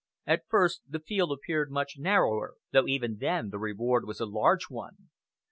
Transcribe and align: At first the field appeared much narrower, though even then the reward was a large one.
At 0.25 0.47
first 0.47 0.81
the 0.89 0.97
field 0.99 1.31
appeared 1.31 1.69
much 1.69 1.99
narrower, 1.99 2.55
though 2.71 2.87
even 2.87 3.17
then 3.19 3.51
the 3.51 3.59
reward 3.59 4.05
was 4.07 4.19
a 4.19 4.25
large 4.25 4.63
one. 4.67 5.11